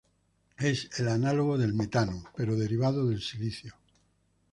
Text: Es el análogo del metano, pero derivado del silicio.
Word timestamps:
Es 0.57 0.89
el 0.99 1.09
análogo 1.09 1.59
del 1.59 1.75
metano, 1.75 2.23
pero 2.35 2.55
derivado 2.55 3.05
del 3.07 3.21
silicio. 3.21 3.75